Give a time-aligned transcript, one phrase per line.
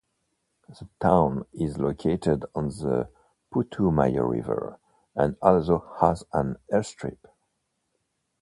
[0.67, 3.07] The town is located on the
[3.53, 4.79] Putumayo River
[5.15, 7.19] and also has an airstrip.